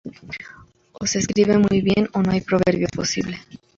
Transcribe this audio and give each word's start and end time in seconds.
O 0.93 1.05
se 1.05 1.19
escribe 1.19 1.59
muy 1.59 1.81
bien 1.81 2.09
o 2.13 2.23
no 2.23 2.31
hay 2.31 2.41
proverbio 2.41 2.87
posible. 2.87 3.37